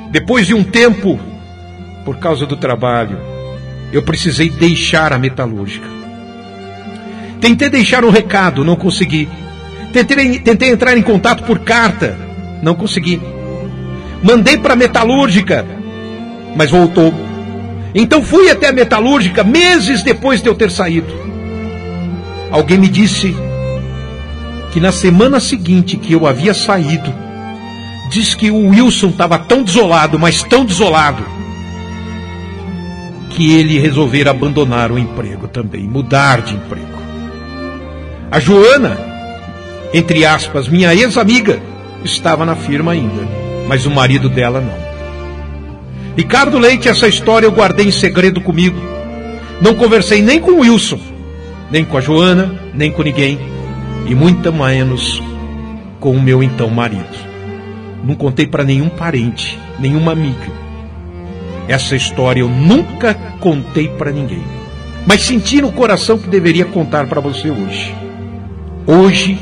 Depois 0.10 0.48
de 0.48 0.56
um 0.56 0.64
tempo, 0.64 1.20
por 2.04 2.18
causa 2.18 2.48
do 2.48 2.58
trabalho, 2.58 3.20
eu 3.94 4.02
precisei 4.02 4.50
deixar 4.50 5.14
a 5.14 5.20
metalúrgica. 5.20 5.88
Tentei 7.40 7.70
deixar 7.70 8.04
um 8.04 8.10
recado, 8.10 8.66
não 8.66 8.76
consegui. 8.76 9.30
Tentei, 9.94 10.40
tentei 10.40 10.72
entrar 10.72 10.98
em 10.98 11.04
contato 11.04 11.44
por 11.44 11.60
carta, 11.60 12.18
não 12.64 12.74
consegui. 12.74 13.22
Mandei 14.24 14.58
para 14.58 14.74
a 14.74 14.78
metalúrgica, 14.78 15.64
mas 16.56 16.72
voltou. 16.72 17.14
Então 17.94 18.24
fui 18.24 18.50
até 18.50 18.70
a 18.70 18.74
metalúrgica 18.74 19.44
meses 19.44 20.02
depois 20.02 20.42
de 20.42 20.50
eu 20.50 20.56
ter 20.56 20.72
saído. 20.72 21.35
Alguém 22.56 22.78
me 22.78 22.88
disse 22.88 23.36
que 24.72 24.80
na 24.80 24.90
semana 24.90 25.42
seguinte 25.42 25.98
que 25.98 26.14
eu 26.14 26.26
havia 26.26 26.54
saído, 26.54 27.14
diz 28.10 28.34
que 28.34 28.50
o 28.50 28.70
Wilson 28.70 29.08
estava 29.08 29.38
tão 29.38 29.62
desolado, 29.62 30.18
mas 30.18 30.42
tão 30.42 30.64
desolado, 30.64 31.22
que 33.32 33.52
ele 33.52 33.78
resolvera 33.78 34.32
abandonar 34.32 34.90
o 34.90 34.98
emprego 34.98 35.50
também, 35.50 35.84
mudar 35.84 36.44
de 36.44 36.56
emprego. 36.56 36.98
A 38.32 38.40
Joana, 38.40 38.98
entre 39.94 40.26
aspas, 40.26 40.70
minha 40.70 40.96
ex-amiga, 40.96 41.62
estava 42.06 42.46
na 42.46 42.56
firma 42.56 42.94
ainda, 42.94 43.28
mas 43.68 43.86
o 43.86 43.92
marido 43.92 44.30
dela 44.30 44.62
não. 44.62 46.16
Ricardo 46.16 46.58
Leite, 46.58 46.88
essa 46.88 47.10
história 47.10 47.46
eu 47.48 47.52
guardei 47.52 47.88
em 47.88 47.92
segredo 47.92 48.40
comigo. 48.40 48.80
Não 49.62 49.76
conversei 49.76 50.22
nem 50.22 50.40
com 50.40 50.52
o 50.52 50.60
Wilson, 50.62 51.15
nem 51.72 51.84
com 51.84 51.98
a 51.98 52.02
Joana, 52.02 52.54
nem 52.74 52.92
com 52.92 53.04
ninguém, 53.04 53.40
e 54.08 54.14
muito 54.14 54.52
menos 54.52 55.22
com 56.00 56.12
o 56.12 56.22
meu 56.22 56.44
então 56.44 56.70
marido. 56.70 57.26
Não 58.04 58.16
contei 58.16 58.46
para 58.46 58.64
nenhum 58.64 58.90
parente, 58.90 59.60
nenhuma 59.80 60.12
amiga. 60.12 60.52
Essa 61.68 61.96
história 61.96 62.42
eu 62.42 62.50
nunca 62.50 63.14
contei 63.40 63.88
para 63.88 64.12
ninguém. 64.12 64.44
Mas 65.08 65.22
senti 65.22 65.62
no 65.62 65.72
coração 65.72 66.18
que 66.18 66.28
deveria 66.28 66.66
contar 66.66 67.08
para 67.08 67.20
você 67.20 67.50
hoje. 67.50 67.96
Hoje 68.86 69.40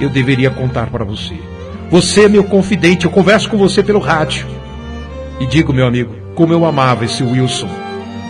eu 0.00 0.08
deveria 0.08 0.50
contar 0.50 0.86
para 0.86 1.04
você. 1.04 1.34
Você 1.90 2.24
é 2.24 2.28
meu 2.28 2.44
confidente, 2.44 3.04
eu 3.04 3.10
converso 3.10 3.50
com 3.50 3.58
você 3.58 3.82
pelo 3.82 3.98
rádio. 3.98 4.46
E 5.38 5.46
digo, 5.46 5.72
meu 5.72 5.86
amigo, 5.86 6.14
como 6.34 6.52
eu 6.52 6.64
amava 6.64 7.04
esse 7.04 7.22
Wilson, 7.22 7.68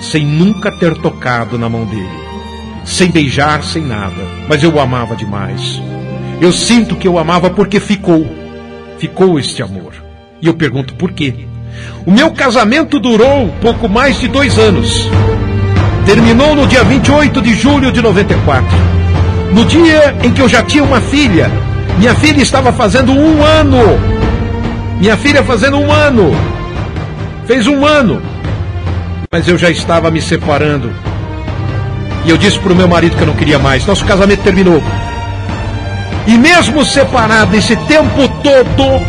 sem 0.01 0.25
nunca 0.25 0.73
ter 0.73 0.97
tocado 0.97 1.59
na 1.59 1.69
mão 1.69 1.85
dele, 1.85 2.20
sem 2.85 3.11
beijar, 3.11 3.63
sem 3.63 3.83
nada, 3.83 4.23
mas 4.49 4.63
eu 4.63 4.75
o 4.75 4.81
amava 4.81 5.15
demais. 5.15 5.81
Eu 6.41 6.53
sinto 6.53 6.97
que 6.97 7.07
eu 7.07 7.19
amava 7.19 7.51
porque 7.51 7.79
ficou 7.79 8.27
ficou 8.99 9.39
este 9.39 9.63
amor. 9.63 9.95
E 10.43 10.47
eu 10.47 10.55
pergunto 10.55 10.95
por 10.95 11.13
quê? 11.13 11.35
O 12.07 12.11
meu 12.11 12.31
casamento 12.31 12.99
durou 12.99 13.49
pouco 13.61 13.89
mais 13.89 14.21
de 14.21 14.29
dois 14.29 14.59
anos. 14.59 15.09
Terminou 16.05 16.55
no 16.55 16.67
dia 16.67 16.85
28 16.85 17.41
de 17.41 17.55
julho 17.55 17.91
de 17.91 18.03
94. 18.03 18.67
No 19.53 19.65
dia 19.65 20.15
em 20.23 20.31
que 20.33 20.43
eu 20.43 20.49
já 20.49 20.63
tinha 20.63 20.85
uma 20.85 21.01
filha. 21.01 21.51
Minha 21.99 22.15
filha 22.15 22.43
estava 22.43 22.73
fazendo 22.73 23.13
um 23.13 23.43
ano. 23.43 23.79
Minha 24.99 25.17
filha 25.17 25.43
fazendo 25.43 25.79
um 25.79 25.91
ano. 25.91 26.31
Fez 27.47 27.67
um 27.67 27.85
ano. 27.87 28.23
Mas 29.31 29.49
eu 29.49 29.57
já 29.57 29.71
estava 29.71 30.11
me 30.11 30.21
separando. 30.21 30.93
E 32.25 32.31
eu 32.31 32.37
disse 32.37 32.59
para 32.59 32.73
o 32.73 32.77
meu 32.77 32.89
marido 32.89 33.17
que 33.17 33.23
eu 33.23 33.27
não 33.27 33.35
queria 33.35 33.59
mais. 33.59 33.87
Nosso 33.87 34.05
casamento 34.05 34.43
terminou. 34.43 34.83
E 36.27 36.37
mesmo 36.37 36.85
separado 36.85 37.57
esse 37.57 37.75
tempo 37.77 38.29
todo, 38.43 39.05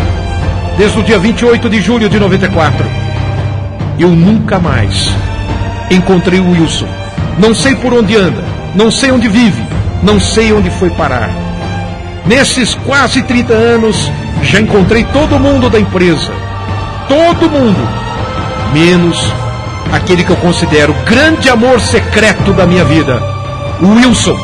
desde 0.78 1.00
o 1.00 1.04
dia 1.04 1.20
28 1.20 1.70
de 1.70 1.82
julho 1.82 2.10
de 2.10 2.20
94, 2.20 2.86
eu 4.00 4.10
nunca 4.10 4.60
mais 4.60 5.14
encontrei 5.90 6.40
o 6.40 6.52
Wilson. 6.52 6.88
Não 7.38 7.54
sei 7.54 7.76
por 7.76 7.94
onde 7.94 8.16
anda, 8.16 8.44
não 8.76 8.90
sei 8.90 9.12
onde 9.12 9.28
vive, 9.28 9.64
não 10.02 10.20
sei 10.20 10.54
onde 10.54 10.70
foi 10.72 10.90
parar. 10.92 11.30
Nesses 12.26 12.76
quase 12.86 13.22
30 13.24 13.54
anos, 13.54 14.12
já 14.44 14.60
encontrei 14.60 15.04
todo 15.06 15.40
mundo 15.40 15.70
da 15.70 15.80
empresa. 15.80 16.32
Todo 17.08 17.50
mundo. 17.50 17.88
Menos 18.74 19.32
aquele 19.92 20.24
que 20.24 20.32
eu 20.32 20.38
considero 20.38 20.94
grande 21.06 21.50
amor 21.50 21.80
secreto 21.80 22.54
da 22.54 22.66
minha 22.66 22.86
vida, 22.86 23.22
o 23.82 23.96
Wilson. 23.96 24.38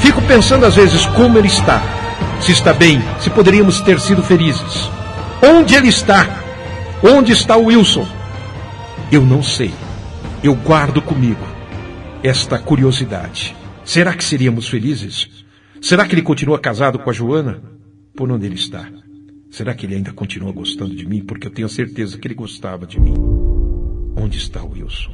Fico 0.00 0.20
pensando 0.22 0.66
às 0.66 0.74
vezes 0.74 1.06
como 1.06 1.38
ele 1.38 1.48
está. 1.48 1.82
Se 2.40 2.52
está 2.52 2.72
bem, 2.72 3.02
se 3.18 3.30
poderíamos 3.30 3.80
ter 3.80 3.98
sido 4.00 4.22
felizes. 4.22 4.90
Onde 5.42 5.74
ele 5.74 5.88
está? 5.88 6.26
Onde 7.02 7.32
está 7.32 7.56
o 7.56 7.66
Wilson? 7.66 8.06
Eu 9.10 9.22
não 9.22 9.42
sei. 9.42 9.72
Eu 10.42 10.54
guardo 10.54 11.00
comigo 11.00 11.46
esta 12.22 12.58
curiosidade. 12.58 13.56
Será 13.84 14.14
que 14.14 14.24
seríamos 14.24 14.68
felizes? 14.68 15.28
Será 15.80 16.06
que 16.06 16.14
ele 16.14 16.22
continua 16.22 16.58
casado 16.58 16.98
com 16.98 17.08
a 17.08 17.12
Joana? 17.12 17.62
Por 18.16 18.30
onde 18.30 18.46
ele 18.46 18.56
está? 18.56 18.88
Será 19.50 19.74
que 19.74 19.86
ele 19.86 19.94
ainda 19.94 20.12
continua 20.12 20.52
gostando 20.52 20.94
de 20.94 21.06
mim? 21.06 21.22
Porque 21.24 21.46
eu 21.46 21.52
tenho 21.52 21.68
certeza 21.68 22.18
que 22.18 22.26
ele 22.26 22.34
gostava 22.34 22.86
de 22.86 22.98
mim. 22.98 23.14
Onde 24.18 24.38
está 24.38 24.62
o 24.62 24.70
Wilson? 24.70 25.12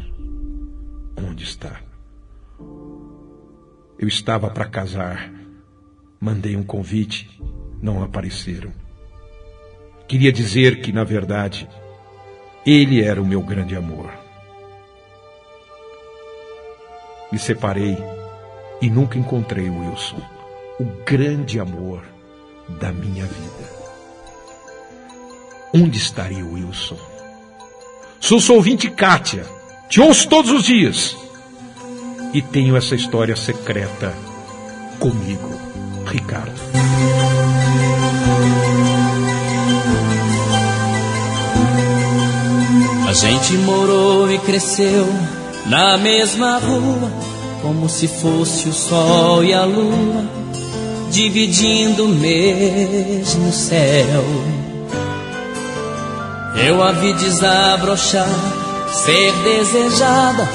Onde 1.19 1.43
está? 1.43 1.81
Eu 3.99 4.07
estava 4.07 4.49
para 4.49 4.65
casar. 4.65 5.33
Mandei 6.21 6.57
um 6.57 6.63
convite. 6.63 7.29
Não 7.83 8.01
apareceram. 8.01 8.73
Queria 10.07 10.31
dizer 10.31 10.81
que, 10.81 10.93
na 10.93 11.03
verdade, 11.03 11.69
ele 12.65 13.03
era 13.03 13.21
o 13.21 13.27
meu 13.27 13.43
grande 13.43 13.75
amor. 13.75 14.09
Me 17.33 17.41
separei 17.41 17.99
e 18.81 18.89
nunca 18.89 19.19
encontrei 19.19 19.69
o 19.69 19.81
Wilson, 19.81 20.21
o 20.79 20.85
grande 21.05 21.59
amor 21.59 22.05
da 22.81 22.93
minha 22.93 23.27
vida. 23.27 23.83
Onde 25.75 25.99
estaria 25.99 26.45
o 26.45 26.53
Wilson? 26.53 27.12
Sou 28.23 28.39
sua 28.41 28.55
ouvinte 28.55 28.89
Kátia, 28.89 29.45
te 29.89 30.01
ouço 30.01 30.29
todos 30.29 30.53
os 30.53 30.63
dias 30.63 31.17
e 32.33 32.41
tenho 32.41 32.77
essa 32.77 32.95
história 32.95 33.35
secreta 33.35 34.15
comigo, 35.01 35.51
Ricardo. 36.07 36.53
A 43.09 43.13
gente 43.13 43.55
morou 43.55 44.31
e 44.31 44.39
cresceu 44.39 45.09
na 45.67 45.99
mesma 45.99 46.59
rua, 46.59 47.11
como 47.61 47.89
se 47.89 48.07
fosse 48.07 48.69
o 48.69 48.73
sol 48.73 49.43
e 49.43 49.53
a 49.53 49.65
lua, 49.65 50.25
dividindo 51.11 52.05
o 52.05 52.09
mesmo 52.09 53.53
céu. 53.53 54.62
Eu 56.55 56.83
a 56.83 56.93
vi 56.93 57.13
desabrochar, 57.15 58.29
ser 58.93 59.33
desejada, 59.43 60.49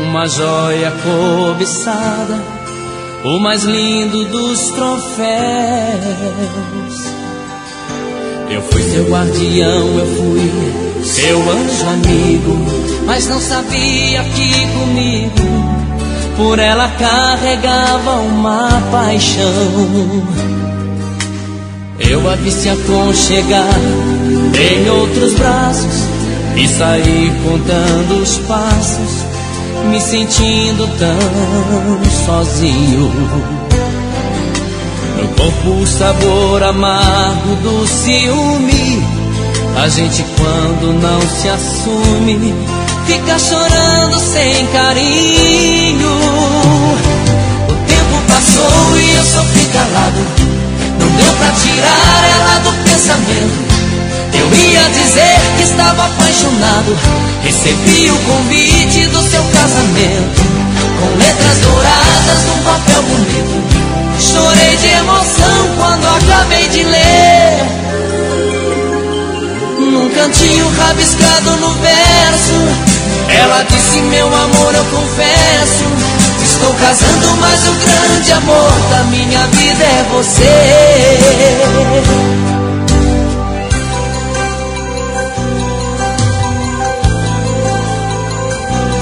uma 0.00 0.28
joia 0.28 0.92
cobiçada, 1.02 2.38
o 3.24 3.38
mais 3.38 3.64
lindo 3.64 4.24
dos 4.26 4.60
troféus. 4.70 5.22
Eu 8.50 8.62
fui 8.62 8.82
seu 8.82 9.08
guardião, 9.08 9.98
eu 9.98 10.06
fui 10.16 11.04
seu 11.04 11.38
anjo 11.50 11.88
amigo, 11.88 12.56
mas 13.06 13.26
não 13.26 13.40
sabia 13.40 14.22
que 14.24 14.66
comigo 14.78 15.82
por 16.36 16.58
ela 16.58 16.88
carregava 16.98 18.12
uma 18.20 18.68
paixão. 18.90 19.52
Eu 22.08 22.28
a 22.28 22.34
vi 22.36 22.50
se 22.50 22.68
aconchegar 22.68 23.80
em 24.54 24.90
outros 24.90 25.34
braços 25.34 26.06
e 26.56 26.68
saí 26.68 27.32
contando 27.44 28.22
os 28.22 28.38
passos, 28.38 29.24
me 29.90 30.00
sentindo 30.00 30.86
tão 30.98 32.26
sozinho. 32.26 33.10
No 35.16 35.28
corpo 35.28 35.82
o 35.82 35.86
sabor 35.86 36.62
amargo 36.62 37.56
do 37.56 37.86
ciúme 37.86 39.02
a 39.76 39.88
gente 39.88 40.24
quando 40.36 40.92
não 41.00 41.20
se 41.22 41.48
assume 41.48 42.54
fica 43.06 43.38
chorando 43.38 44.18
sem 44.18 44.66
carinho. 44.68 46.10
O 47.68 47.74
tempo 47.86 48.22
passou 48.28 48.98
e 48.98 49.16
eu 49.16 49.24
sofri 49.24 49.64
calado. 49.72 50.61
Deu 51.16 51.32
pra 51.36 51.50
tirar 51.52 52.24
ela 52.36 52.58
do 52.60 52.72
pensamento. 52.84 53.72
Eu 54.34 54.46
ia 54.54 54.88
dizer 54.90 55.40
que 55.56 55.62
estava 55.64 56.06
apaixonado. 56.06 56.96
Recebi 57.42 58.10
o 58.10 58.18
convite 58.18 59.06
do 59.08 59.22
seu 59.22 59.42
casamento. 59.44 60.42
Com 61.00 61.16
letras 61.18 61.58
douradas 61.58 62.44
num 62.46 62.62
papel 62.62 63.02
bonito. 63.02 63.82
Chorei 64.18 64.76
de 64.76 64.88
emoção 64.88 65.76
quando 65.76 66.06
acabei 66.06 66.68
de 66.68 66.84
ler 66.84 67.82
num 69.92 70.08
cantinho 70.10 70.68
rabiscado 70.68 71.50
no 71.56 71.74
verso. 71.74 73.02
Ela 73.28 73.62
disse: 73.64 74.00
Meu 74.02 74.26
amor, 74.26 74.74
eu 74.74 74.84
confesso. 74.86 76.21
Estou 76.62 76.76
casando, 76.76 77.36
mas 77.40 77.66
o 77.66 77.74
grande 77.74 78.32
amor 78.34 78.72
da 78.90 79.02
minha 79.10 79.46
vida 79.48 79.82
é 79.82 80.04
você. 80.12 80.44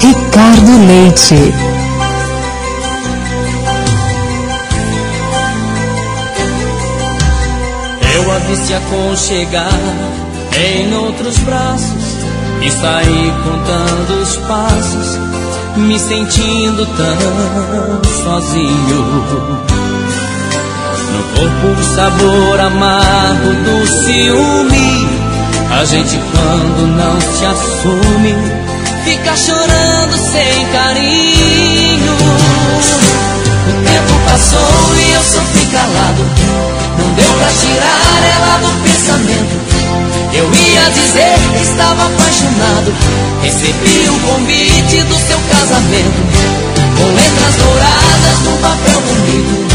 Ricardo 0.01 0.87
Leite. 0.87 1.53
Eu 8.15 8.31
a 8.31 8.39
vi 8.39 8.57
se 8.57 8.73
aconchegar 8.73 9.79
em 10.57 10.93
outros 10.95 11.37
braços 11.37 12.21
e 12.61 12.71
saí 12.71 13.33
contando 13.43 14.21
os 14.21 14.35
passos, 14.47 15.19
me 15.77 15.97
sentindo 15.99 16.85
tão 16.85 18.01
sozinho. 18.23 19.61
No 21.11 21.23
corpo 21.35 21.67
o 21.79 21.95
sabor 21.95 22.59
amargo 22.59 23.53
do 23.63 23.87
ciúme, 23.87 25.09
a 25.79 25.85
gente 25.85 26.19
quando 26.31 26.87
não 26.95 27.19
se 27.21 27.45
assume, 27.45 28.35
fica 29.03 29.35
chorando 29.35 30.17
sem 30.17 30.65
carinho. 30.67 32.13
O 33.67 33.73
tempo 33.83 34.13
passou 34.25 34.95
e 34.95 35.13
eu 35.13 35.23
sofri 35.23 35.65
calado, 35.67 36.25
não 36.97 37.13
deu 37.13 37.33
pra 37.33 37.47
tirar 37.47 38.23
ela 38.35 38.57
do 38.57 38.83
pensamento. 38.83 39.70
Eu 40.33 40.45
ia 40.45 40.89
dizer 40.91 41.35
que 41.57 41.63
estava 41.63 42.05
apaixonado. 42.05 42.93
Recebi 43.41 44.09
o 44.09 44.19
convite 44.27 45.03
do 45.03 45.15
seu 45.15 45.39
casamento. 45.49 46.21
Com 46.97 47.05
letras 47.05 47.55
douradas 47.55 48.39
num 48.45 48.57
papel 48.57 49.01
bonito. 49.01 49.71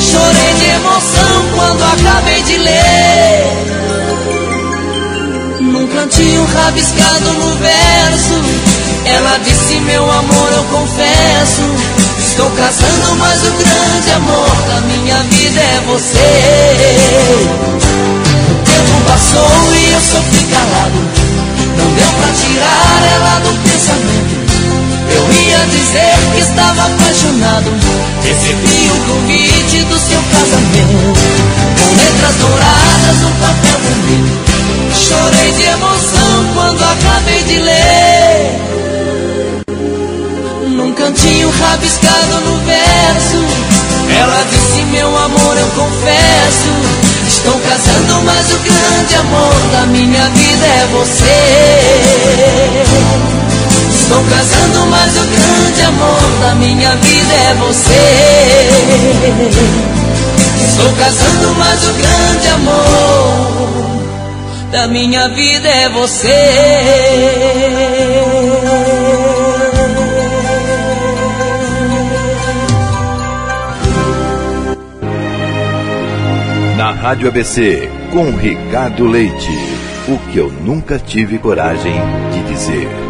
Chorei 0.00 0.54
de 0.58 0.66
emoção 0.76 1.48
quando 1.54 1.82
acabei 1.82 2.42
de 2.42 2.56
ler. 2.58 3.52
Num 5.60 5.86
cantinho 5.86 6.44
rabiscado 6.44 7.32
no 7.32 7.54
verso. 7.56 8.34
Ela 9.04 9.38
disse: 9.38 9.80
Meu 9.80 10.10
amor, 10.10 10.52
eu 10.56 10.64
confesso. 10.64 11.62
Estou 12.18 12.50
casando, 12.50 13.16
mas 13.18 13.42
o 13.44 13.50
grande 13.52 14.10
amor 14.16 14.56
da 14.68 14.80
minha 14.80 15.22
vida 15.22 15.60
é 15.60 15.80
você 15.86 17.79
tempo 18.90 19.04
passou 19.06 19.74
e 19.74 19.92
eu 19.92 20.00
sofri 20.00 20.44
calado. 20.44 20.98
Não 21.76 21.94
deu 21.94 22.10
pra 22.18 22.32
tirar 22.32 23.02
ela 23.14 23.40
do 23.40 23.52
pensamento. 23.68 24.34
Eu 25.12 25.24
ia 25.32 25.66
dizer 25.66 26.14
que 26.34 26.40
estava 26.40 26.82
apaixonado. 26.86 27.70
Recebi 28.22 28.90
o 28.90 28.96
convite 29.06 29.84
do 29.84 29.98
seu 29.98 30.22
casamento. 30.32 31.20
Com 31.78 31.88
letras 31.96 32.34
douradas 32.36 33.20
no 33.22 33.30
papel 33.30 33.78
vermelho. 33.80 34.40
Chorei 34.94 35.52
de 35.52 35.62
emoção 35.62 36.46
quando 36.54 36.82
acabei 36.82 37.42
de 37.44 37.58
ler. 37.58 38.60
Num 40.68 40.92
cantinho 40.92 41.50
rabiscado 41.50 42.40
no 42.40 42.56
verso. 42.64 43.70
Ela 44.18 44.44
disse: 44.50 44.82
Meu 44.86 45.16
amor, 45.16 45.56
eu 45.56 45.66
confesso. 45.68 47.10
Estou 47.30 47.58
casando, 47.60 48.22
mas 48.24 48.52
o 48.52 48.58
grande 49.00 49.16
amor 49.16 49.54
da 49.72 49.86
minha 49.86 50.28
vida 50.28 50.66
é 50.66 50.86
você. 50.92 51.24
Estou 53.90 54.22
casando, 54.24 54.86
mas 54.90 55.16
o 55.16 55.24
grande 55.24 55.82
amor 55.82 56.20
da 56.40 56.54
minha 56.56 56.94
vida 56.96 57.34
é 57.34 57.54
você. 57.54 57.94
Estou 60.68 60.92
casando, 60.92 61.54
mas 61.58 61.88
o 61.88 61.92
grande 61.94 62.48
amor 62.48 64.00
da 64.70 64.86
minha 64.88 65.28
vida 65.30 65.68
é 65.68 65.88
você. 65.88 66.70
Na 76.90 76.96
Rádio 76.96 77.28
ABC, 77.28 77.88
com 78.10 78.32
Ricardo 78.32 79.06
Leite. 79.06 79.52
O 80.08 80.18
que 80.28 80.38
eu 80.38 80.50
nunca 80.50 80.98
tive 80.98 81.38
coragem 81.38 81.94
de 82.32 82.42
dizer. 82.52 83.09